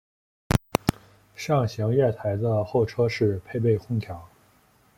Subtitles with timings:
[1.35, 4.27] 上行月台的候车室配备空调。